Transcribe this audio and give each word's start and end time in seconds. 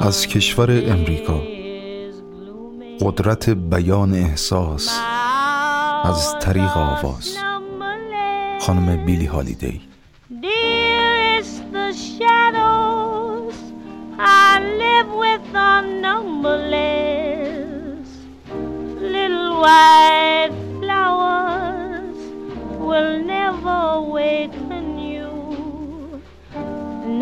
از 0.00 0.26
کشور 0.26 0.70
امریکا. 0.70 1.40
قدرت 3.00 3.50
بیان 3.50 4.14
احساس 4.14 5.00
از 6.04 6.38
طریق 6.40 6.76
آواز. 6.76 7.36
خانم 8.60 9.04
بیلی 9.04 9.26
هالیدی. 9.26 9.80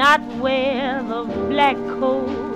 Not 0.02 0.22
where 0.42 1.02
the 1.10 1.22
black 1.50 1.76
hole 2.00 2.51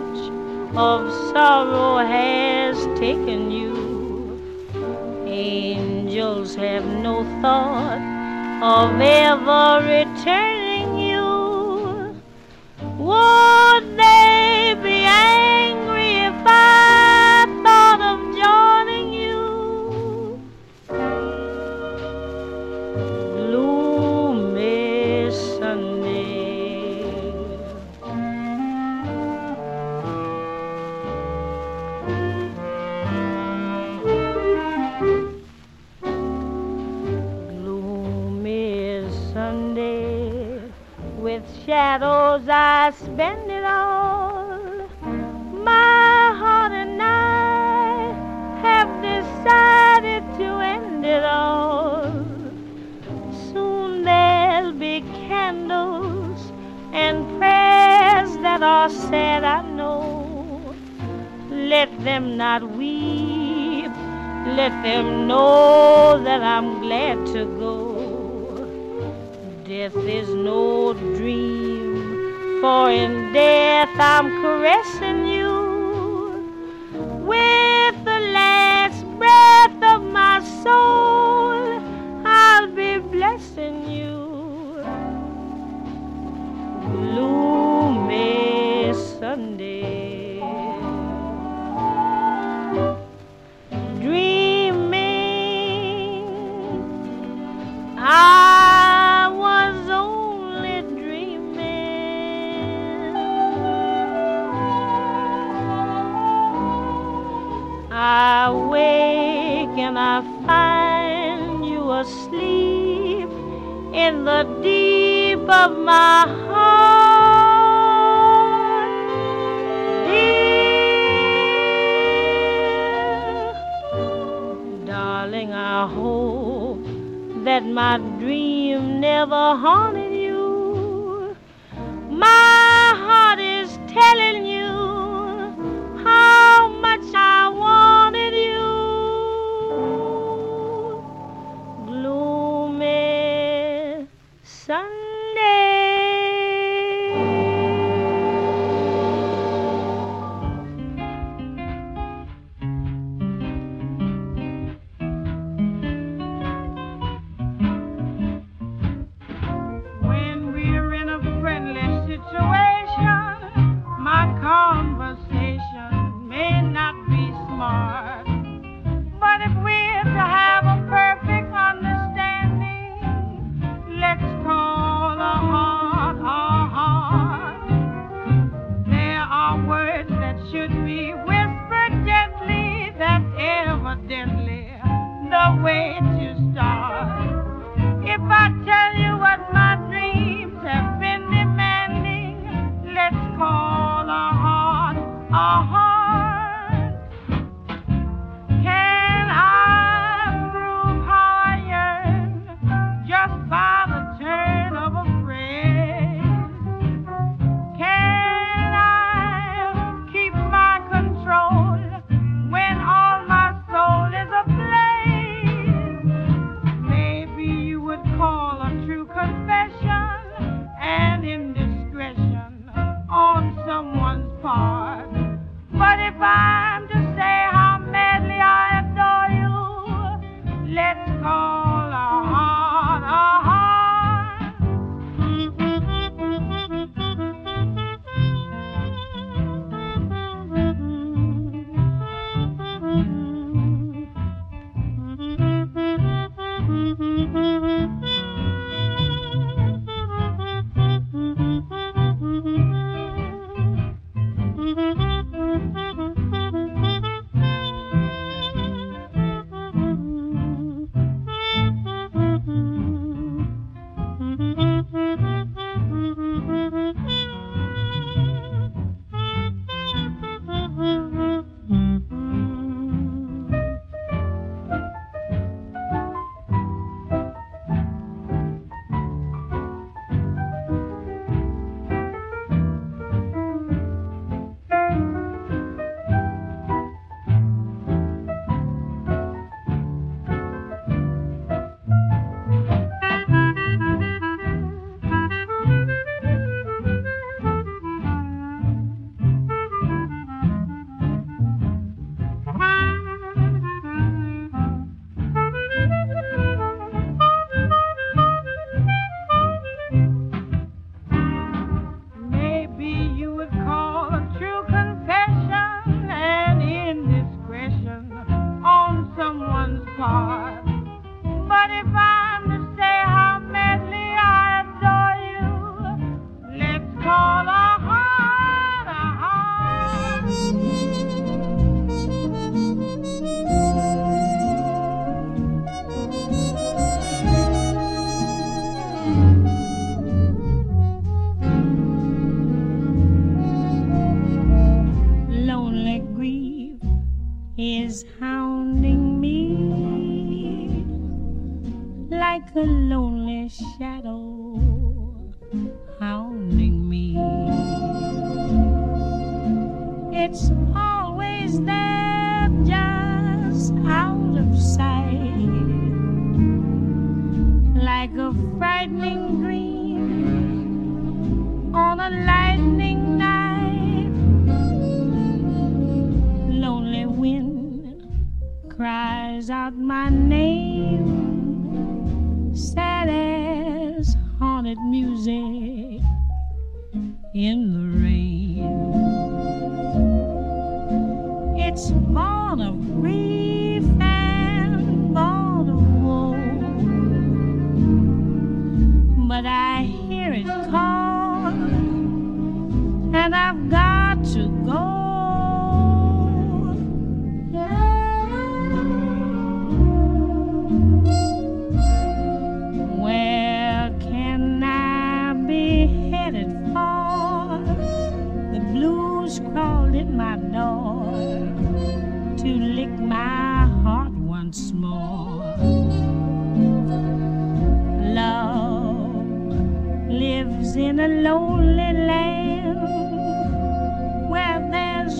of 0.76 1.10
sorrow 1.32 1.96
has 2.06 2.76
taken 2.98 3.50
you. 3.50 4.38
Angels 5.26 6.54
have 6.54 6.84
no 6.84 7.24
thought 7.40 7.98
of 8.62 9.00
ever 9.00 9.86
returning. 9.86 10.75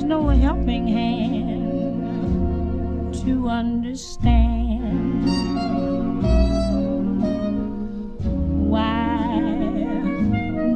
No 0.06 0.28
helping 0.28 0.86
hand 0.86 1.66
to 3.12 3.48
understand. 3.48 5.26
Why 8.70 9.40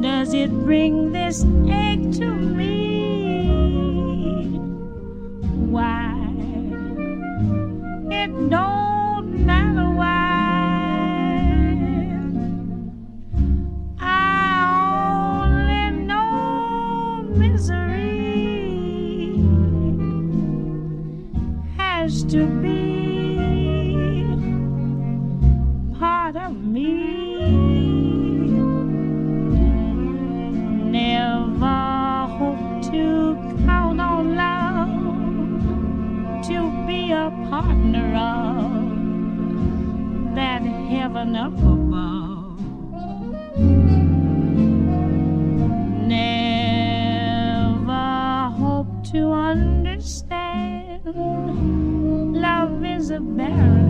does 0.01 0.33
it 0.33 0.51
bring 0.65 1.13
this 1.13 1.45
ache 1.69 2.11
to 2.19 2.40
heaven 41.33 41.93
up. 41.93 42.59
Never 46.07 47.75
hope 48.57 49.03
to 49.11 49.31
understand 49.31 51.03
love 52.35 52.83
is 52.85 53.11
a 53.11 53.19
barren 53.19 53.80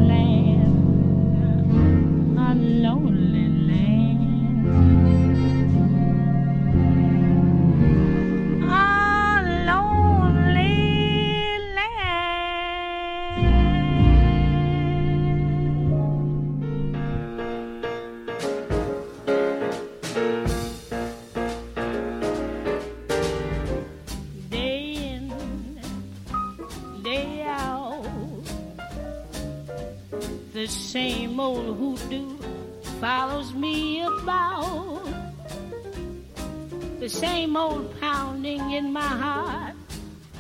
same 37.52 37.58
old 37.58 38.00
pounding 38.00 38.72
in 38.72 38.94
my 38.94 39.02
heart 39.02 39.76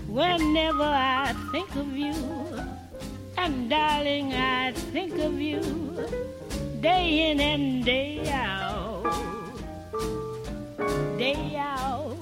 whenever 0.08 0.84
I 0.84 1.34
think 1.52 1.76
of 1.76 1.98
you. 1.98 2.14
And 3.38 3.70
darling, 3.70 4.34
I 4.34 4.72
think 4.94 5.20
of 5.20 5.42
you 5.42 5.62
day 6.80 7.32
in 7.32 7.42
and 7.42 7.84
day 7.84 8.30
out. 8.30 9.04
Day 11.18 11.56
out. 11.58 12.16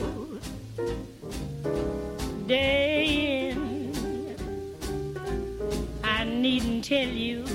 Day 2.48 3.52
in. 3.52 4.36
I 6.04 6.24
needn't 6.24 6.84
tell 6.84 7.08
you 7.08 7.46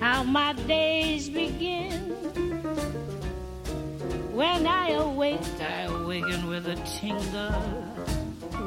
how 0.00 0.22
my 0.22 0.52
days 0.66 1.30
begin. 1.30 2.07
When 4.38 4.68
I 4.68 4.90
awake, 4.90 5.40
I 5.60 5.82
awaken 5.90 6.46
with 6.46 6.68
a 6.68 6.76
tingle. 6.86 7.50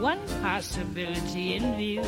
One 0.02 0.20
possibility 0.42 1.56
in 1.56 1.78
view. 1.78 2.04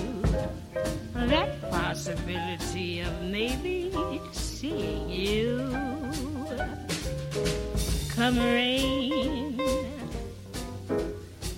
That 1.16 1.72
possibility 1.72 3.00
of 3.00 3.22
maybe 3.22 3.90
seeing 4.34 5.10
you. 5.10 5.60
Come 8.10 8.38
rain, 8.38 9.58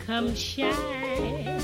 come 0.05 0.35
shine. 0.35 1.54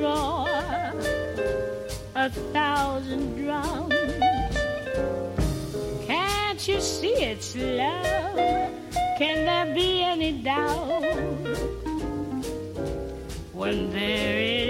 Roar, 0.00 0.48
a 2.14 2.30
thousand 2.52 3.36
drums. 3.36 3.94
Can't 6.06 6.68
you 6.68 6.80
see 6.80 7.14
it's 7.14 7.54
love? 7.56 8.36
Can 9.18 9.44
there 9.44 9.74
be 9.74 10.02
any 10.02 10.32
doubt? 10.42 11.02
When 13.52 13.90
there 13.90 14.38
is, 14.38 14.67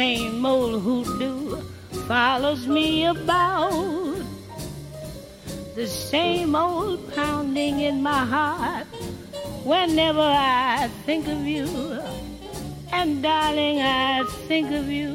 same 0.00 0.46
old 0.46 0.80
hoodoo 0.82 1.60
follows 2.08 2.66
me 2.66 3.04
about. 3.04 4.24
The 5.74 5.86
same 5.86 6.56
old 6.56 7.14
pounding 7.14 7.80
in 7.80 8.02
my 8.02 8.24
heart 8.34 8.86
whenever 9.62 10.22
I 10.22 10.88
think 11.04 11.28
of 11.28 11.42
you. 11.46 11.68
And 12.92 13.22
darling, 13.22 13.82
I 13.82 14.24
think 14.48 14.70
of 14.70 14.88
you 14.88 15.12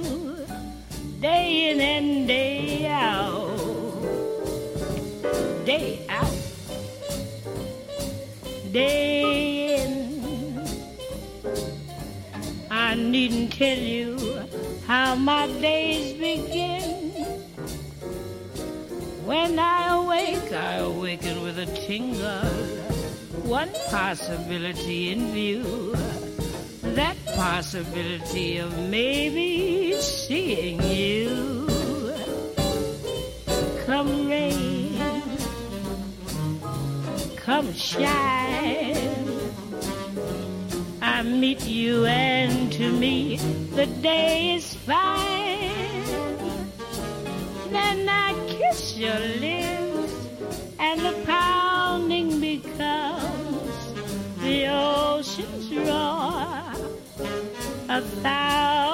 day 1.20 1.72
in 1.72 1.82
and 1.82 2.28
day 2.28 2.86
out. 2.86 3.58
Day 5.66 6.06
out. 6.10 6.38
Day 8.72 9.82
in. 9.82 9.94
I 12.70 12.94
needn't 12.94 13.52
tell 13.52 13.80
you 13.80 14.15
how 14.88 15.16
my 15.16 15.48
days 15.48 16.14
begin. 16.14 17.12
When 19.26 19.58
I 19.58 19.96
awake, 19.96 20.52
I 20.52 20.76
awaken 20.76 21.42
with 21.42 21.60
a 21.60 21.66
tingle 21.66 22.76
one 23.46 23.70
possibility 23.90 25.12
in 25.12 25.32
view 25.32 25.96
that 26.96 27.18
possibility 27.36 28.58
of 28.58 28.72
maybe 28.90 29.94
seeing 30.00 30.82
you. 30.82 31.68
Come 33.86 34.28
rain, 34.28 34.98
come 37.36 37.74
shine. 37.74 38.96
I 41.02 41.22
meet 41.22 41.66
you, 41.66 42.06
and 42.06 42.72
to 42.74 42.92
me, 42.92 43.38
the 43.76 43.86
day 43.86 44.56
is 44.56 44.75
fine. 44.86 46.04
Then 47.72 48.08
I 48.08 48.34
kiss 48.48 48.98
your 48.98 49.20
lips, 49.20 50.14
and 50.80 51.00
the 51.02 51.16
pounding 51.26 52.40
becomes 52.40 53.94
the 54.42 54.68
ocean's 54.68 55.74
roar, 55.74 56.72
a 57.90 58.02
thousand 58.02 58.85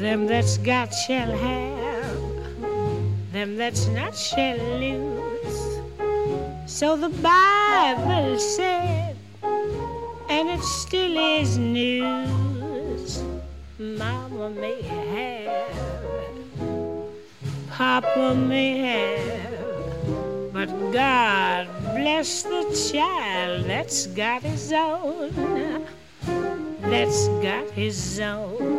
Them 0.00 0.26
that's 0.26 0.56
got 0.56 0.94
shall 0.94 1.30
have, 1.30 2.20
them 3.34 3.56
that's 3.56 3.86
not 3.88 4.16
shall 4.16 4.56
lose. 4.56 5.78
So 6.64 6.96
the 6.96 7.10
Bible 7.10 8.38
said, 8.38 9.14
and 9.42 10.48
it 10.48 10.62
still 10.62 11.18
is 11.18 11.58
news. 11.58 13.22
Mama 13.78 14.48
may 14.48 14.80
have, 14.80 15.68
Papa 17.68 18.34
may 18.34 18.78
have, 18.78 20.52
but 20.54 20.70
God 20.92 21.68
bless 21.94 22.42
the 22.42 22.64
child 22.90 23.66
that's 23.66 24.06
got 24.06 24.40
his 24.42 24.72
own, 24.72 25.84
that's 26.80 27.28
got 27.44 27.68
his 27.72 28.18
own. 28.18 28.69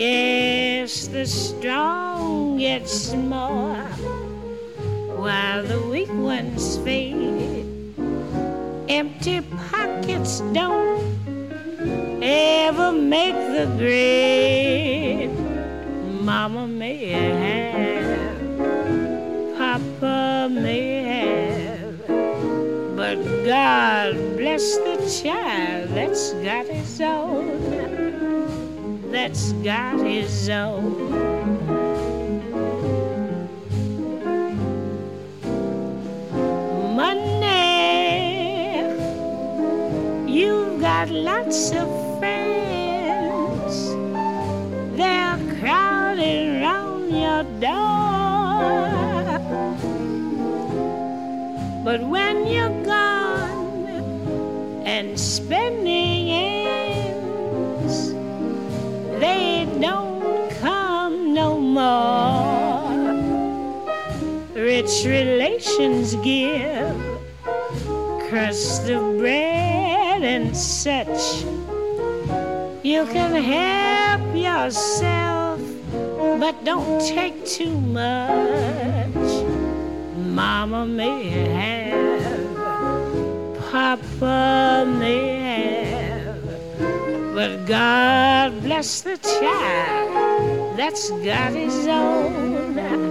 Yes, 0.00 1.08
the 1.08 1.26
strong 1.26 2.56
get 2.56 2.88
more 3.18 3.84
while 5.20 5.62
the 5.62 5.78
weak 5.92 6.08
ones 6.14 6.78
fade. 6.78 7.66
Empty 8.88 9.42
pockets 9.70 10.40
don't 10.54 11.04
ever 12.22 12.92
make 12.92 13.34
the 13.34 13.66
grade. 13.76 15.36
Mama 16.22 16.66
may 16.66 17.10
have, 17.10 18.38
Papa 19.58 20.48
may 20.50 21.02
have, 21.12 22.06
but 22.96 23.16
God 23.44 24.14
bless 24.38 24.78
the 24.78 24.96
child 25.22 25.90
that's 25.90 26.32
got 26.42 26.64
his 26.64 27.02
own 27.02 27.59
that's 29.22 29.52
got 29.62 30.00
his 30.00 30.48
own. 30.48 31.12
Money, 36.96 37.50
you've 40.26 40.80
got 40.80 41.10
lots 41.10 41.70
of 41.72 41.88
friends. 42.18 43.74
They're 44.96 45.38
crowding 45.58 46.62
round 46.62 47.10
your 47.24 47.42
door. 47.60 48.00
But 51.84 52.00
when 52.14 52.46
you're 52.46 52.84
gone 52.84 53.84
and 54.86 55.20
spending 55.20 55.89
Rich 64.80 65.04
relations 65.04 66.14
give 66.24 66.96
crust 68.30 68.88
of 68.88 69.18
bread 69.18 70.22
and 70.22 70.56
such. 70.56 71.44
You 72.82 73.04
can 73.04 73.34
help 73.34 74.34
yourself, 74.34 75.60
but 76.40 76.64
don't 76.64 76.98
take 76.98 77.44
too 77.44 77.78
much. 77.78 79.44
Mama 80.16 80.86
may 80.86 81.28
have, 81.28 82.56
Papa 83.70 84.86
may 84.98 85.40
have, 85.90 87.34
but 87.34 87.66
God 87.66 88.62
bless 88.62 89.02
the 89.02 89.18
child 89.18 90.78
that's 90.78 91.10
got 91.10 91.52
his 91.52 91.86
own, 91.86 93.09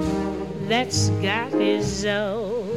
that's 0.69 1.09
got 1.21 1.51
his 1.51 2.05
own. 2.05 2.69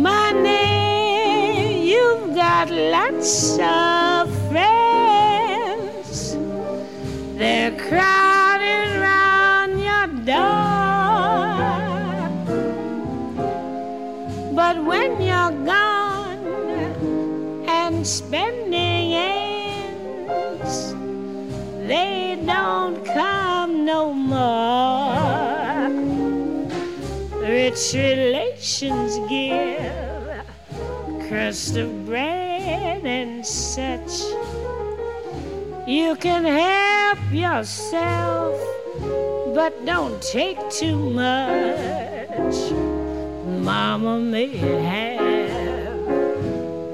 Money, 0.00 1.90
you've 1.90 2.36
got 2.36 2.70
lots 2.70 3.58
of 3.58 4.30
friends. 4.48 6.36
They're 7.36 7.76
crowding 7.88 9.00
round 9.00 9.80
your 9.82 10.06
door. 10.24 10.54
But 14.54 14.84
when 14.84 15.20
you're 15.20 15.50
gone 15.66 16.38
and 17.66 18.06
spending 18.06 18.63
Rich 27.74 27.94
relations 27.94 29.18
give 29.28 29.82
crust 31.26 31.76
of 31.76 32.06
bread 32.06 33.04
and 33.04 33.44
such. 33.44 34.20
You 35.84 36.14
can 36.14 36.44
help 36.44 37.18
yourself, 37.32 38.54
but 39.56 39.84
don't 39.84 40.22
take 40.22 40.60
too 40.70 40.96
much. 41.10 42.54
Mama 43.64 44.20
may 44.20 44.56
have, 44.56 45.98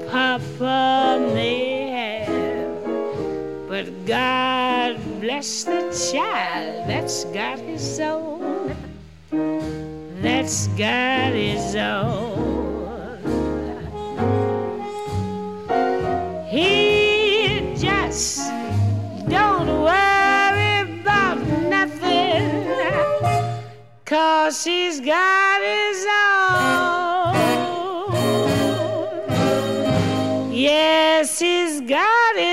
Papa 0.09 1.29
may 1.31 1.91
have, 1.91 3.69
but 3.69 3.85
God 4.07 4.97
bless 5.19 5.63
the 5.63 5.91
child 6.11 6.87
that's 6.89 7.25
got 7.25 7.59
his 7.59 7.99
own, 7.99 8.30
that's 10.41 10.65
got 10.69 11.33
his 11.33 11.75
own. 11.75 13.19
He 16.49 17.75
just 17.77 18.49
don't 19.29 19.67
worry 19.83 20.79
about 20.99 21.37
nothing, 21.69 22.65
cause 24.03 24.63
he's 24.63 24.99
got 24.99 25.61
his 25.61 26.07
own. 26.09 27.35
Yes, 30.51 31.37
he's 31.37 31.81
got 31.81 32.35
his 32.35 32.50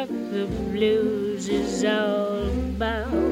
what 0.00 0.32
the 0.32 0.46
blues 0.72 1.48
is 1.50 1.84
all 1.84 2.48
about. 2.48 3.29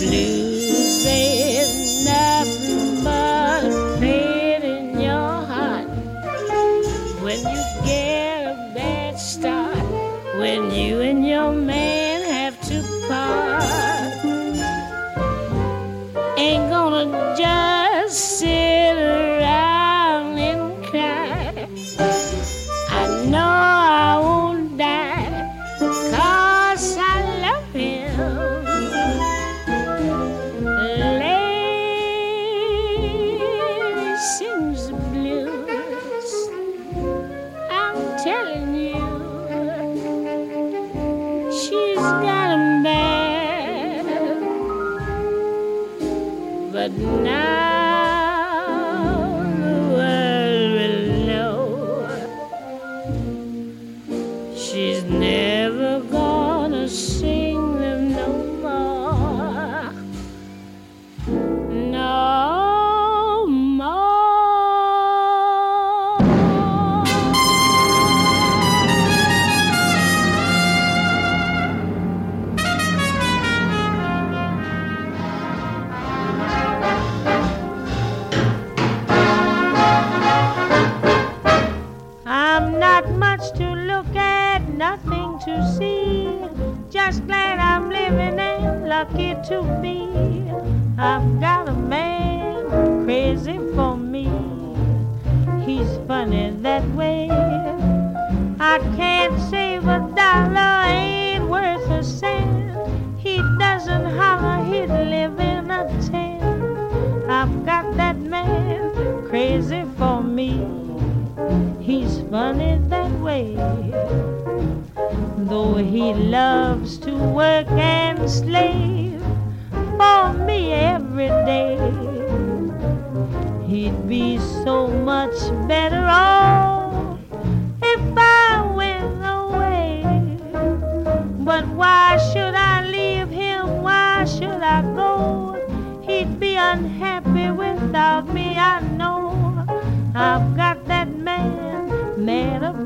рублей. 0.00 0.39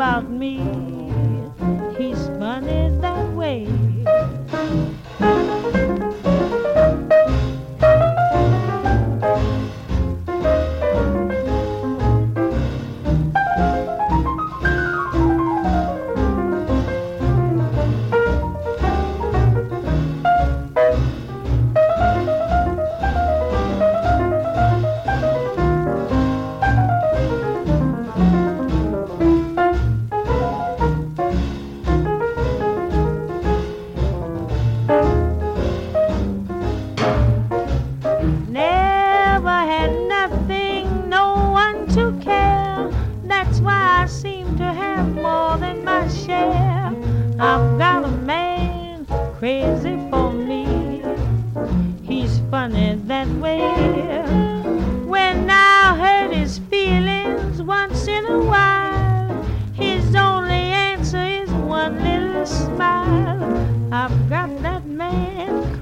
about 0.04 0.28
me. 0.28 0.58
He's 1.96 2.26
funny 2.38 2.90
that 3.00 3.26
way. 3.32 3.83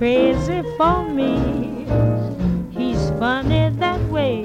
Crazy 0.03 0.62
for 0.77 1.05
me. 1.05 1.87
He's 2.73 3.11
funny 3.21 3.71
that 3.79 4.01
way. 4.11 4.45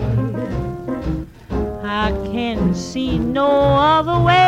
I 1.81 2.11
can 2.31 2.75
see 2.75 3.17
no 3.17 3.49
other 3.49 4.19
way 4.23 4.46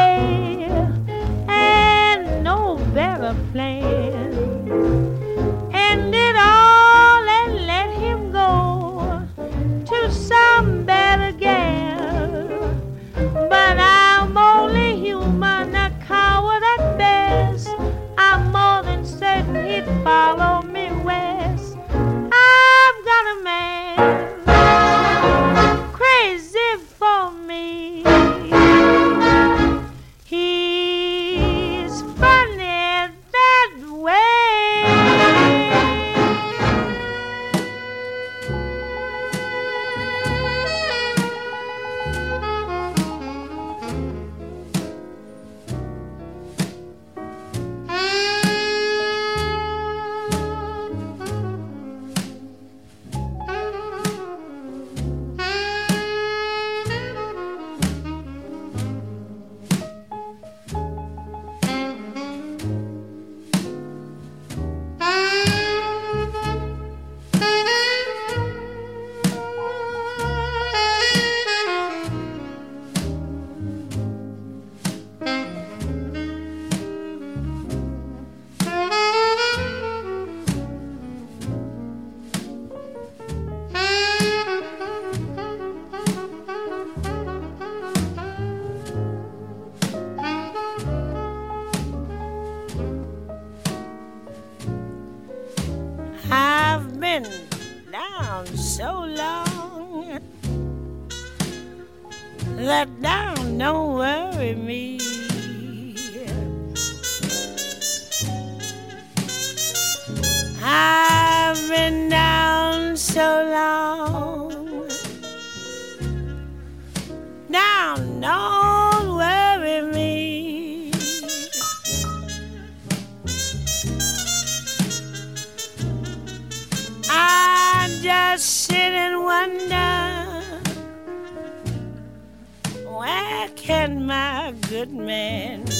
where 133.29 133.49
can 133.49 134.07
my 134.07 134.53
good 134.69 134.91
man 134.91 135.63
be? 135.65 135.71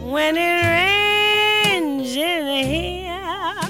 When 0.00 0.36
it 0.36 0.62
rains 0.76 2.16
in 2.16 2.64
here, 2.64 3.60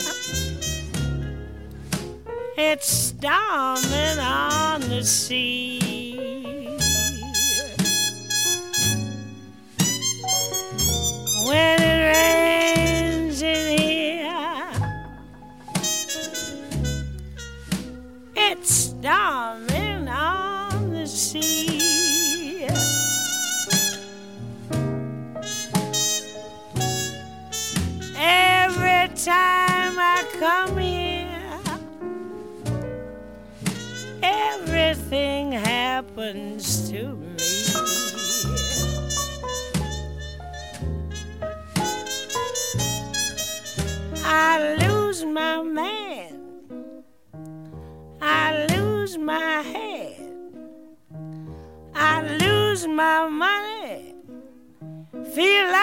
it's 2.56 2.88
storming 2.88 4.18
on 4.20 4.80
the 4.82 5.02
sea. 5.02 5.80
when 11.46 11.83
Storming 19.04 20.08
on 20.08 20.90
the 20.90 21.06
sea. 21.06 22.64
Every 28.16 29.14
time 29.14 29.98
I 30.00 30.24
come 30.38 30.78
here, 30.78 31.60
everything 34.22 35.52
happens 35.52 36.88
to 36.88 37.14
me. 37.14 37.36
I 44.24 44.76
lose 44.80 45.26
my 45.26 45.62
my 49.24 49.62
head. 49.62 50.32
I 51.94 52.22
lose 52.22 52.86
my 52.86 53.26
money. 53.26 54.14
Feel 55.34 55.73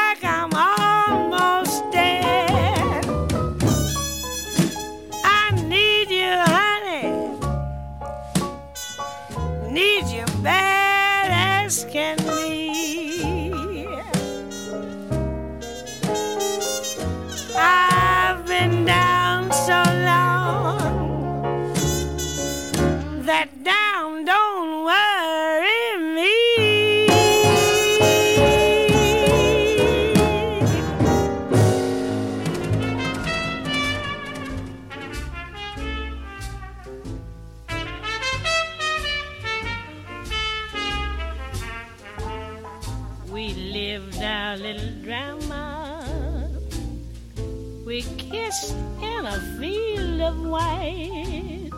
white, 50.51 51.71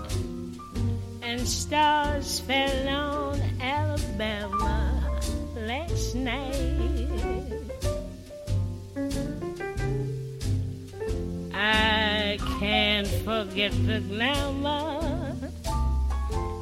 and 1.22 1.40
stars 1.48 2.40
fell 2.40 2.90
on 2.90 3.40
Alabama 3.62 5.22
last 5.56 6.16
night. 6.16 6.74
I 11.54 12.40
can't 12.60 13.08
forget 13.08 13.72
the 13.86 14.00
glamour 14.10 15.36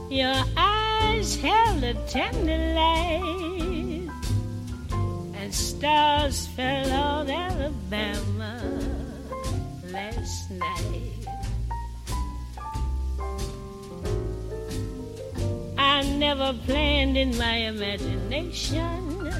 Your 0.09 0.43
eyes 0.57 1.37
held 1.37 1.81
a 1.81 1.93
tender 2.07 2.73
light, 2.75 4.09
and 5.39 5.53
stars 5.55 6.47
fell 6.47 6.91
on 6.91 7.29
Alabama 7.29 8.59
last 9.85 10.51
night. 10.51 11.20
I 15.81 16.03
never 16.03 16.53
planned 16.67 17.17
in 17.17 17.35
my 17.39 17.55
imagination 17.73 19.33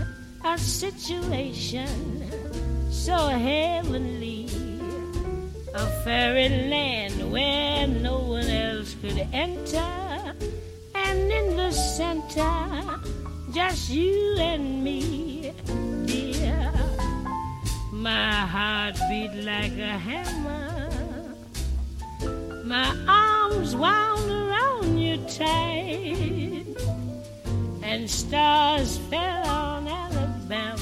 a 0.44 0.58
situation 0.58 1.88
so 2.90 3.16
heavenly, 3.28 4.48
a 5.76 5.86
fairyland 6.04 7.32
where 7.32 7.86
no 7.88 8.18
one 8.38 8.50
else 8.50 8.96
could 9.02 9.20
enter 9.32 10.36
and 10.96 11.32
in 11.40 11.58
the 11.58 11.72
center, 11.72 13.00
just 13.54 13.92
you 13.92 14.36
and 14.40 14.84
me, 14.84 15.54
dear. 16.06 16.72
My 17.94 18.32
heart 18.54 18.98
beat 19.10 19.34
like 19.46 19.78
a 19.78 19.96
hammer, 20.10 20.90
my 22.66 22.90
arms 23.08 23.76
wound 23.76 24.32
around 24.32 24.71
and 27.84 28.10
stars 28.10 28.98
fell 29.10 29.48
on 29.48 29.88
Alabama 29.88 30.81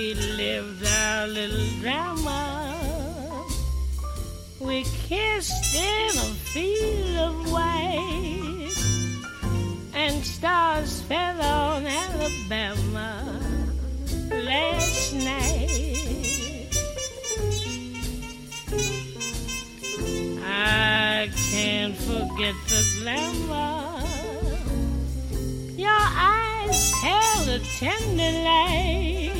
we 0.00 0.14
lived 0.14 0.86
our 0.86 1.26
little 1.26 1.68
drama. 1.82 3.44
We 4.58 4.84
kissed 5.08 5.74
in 5.74 6.10
a 6.16 6.30
field 6.52 7.16
of 7.18 7.52
white, 7.52 8.78
and 9.92 10.24
stars 10.24 11.02
fell 11.02 11.42
on 11.42 11.86
Alabama 11.86 13.40
last 14.30 15.12
night. 15.12 16.70
I 20.42 21.28
can't 21.50 21.96
forget 22.08 22.54
the 22.72 22.82
glamour. 23.00 24.02
Your 25.76 26.04
eyes 26.34 26.90
held 27.02 27.48
a 27.48 27.60
tender 27.78 28.32
light 28.48 29.39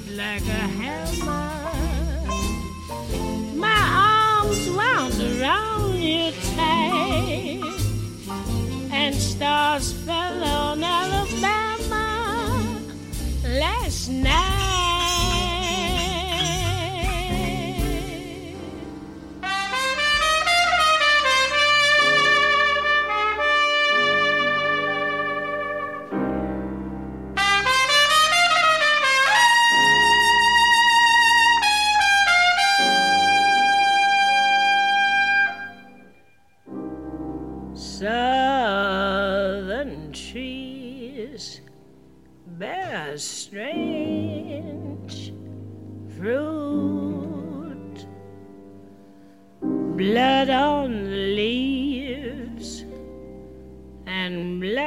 beat 0.00 0.16
like 0.16 0.42
a 0.42 0.66
hammer, 0.78 1.52
my 3.54 3.82
arms 4.42 4.68
wound 4.70 5.14
around 5.20 5.94
you 5.94 6.32
tight, 6.54 7.62
and 8.92 9.14
stars 9.14 9.92
fell 10.04 10.42
on 10.44 10.82
Alabama 10.82 12.04
last 13.44 14.08
night. 14.10 14.45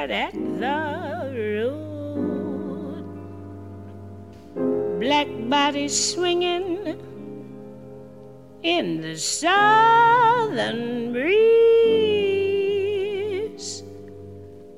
Blood 0.09 0.17
at 0.17 0.33
the 0.33 1.31
root. 1.33 3.05
Black 4.99 5.27
bodies 5.49 6.13
swinging 6.13 6.99
in 8.63 9.01
the 9.01 9.15
southern 9.17 11.13
breeze. 11.13 11.43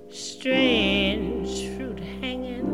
Strange 0.10 1.70
fruit 1.78 2.00
hanging 2.00 2.70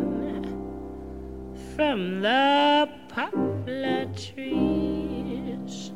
from 1.76 2.22
the 2.22 2.90
poplar 3.10 4.06
trees. 4.16 5.92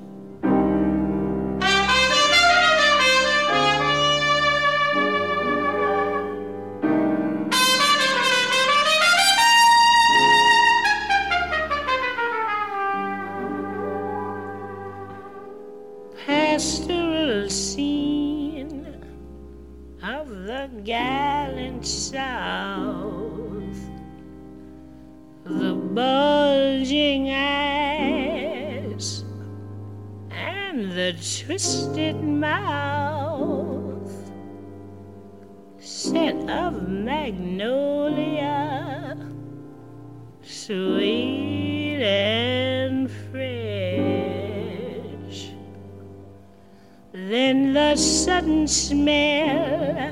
Smell 48.91 50.11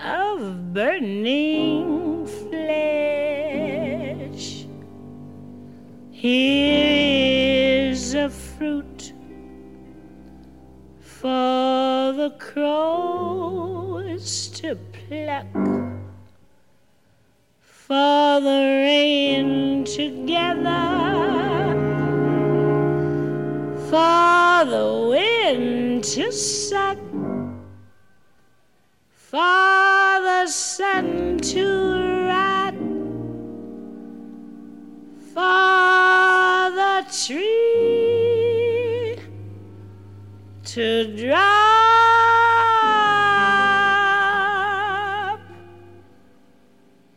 of 0.00 0.72
burning 0.72 2.24
flesh. 2.38 4.46
Here 6.12 7.90
is 7.90 8.14
a 8.14 8.30
fruit 8.30 9.12
for 11.00 12.12
the 12.20 12.30
crows 12.38 14.46
to 14.60 14.76
pluck, 14.92 15.52
for 17.60 18.40
the 18.40 18.60
rain 18.86 19.84
to 19.96 20.26
gather, 20.26 21.74
for 23.90 24.64
the 24.70 24.86
wind 25.10 26.04
to 26.04 26.30
suck 26.30 27.01
for 29.32 29.38
the 29.38 30.46
sun 30.46 31.38
to 31.38 31.64
rot, 32.28 32.74
for 35.32 36.70
the 36.76 37.06
tree 37.24 39.16
to 40.64 41.16
drop. 41.16 41.40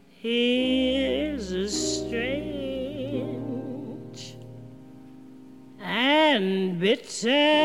Here's 0.07 1.51
a 1.51 1.67
strange 1.67 2.95
and 5.81 6.79
bitter. 6.79 7.64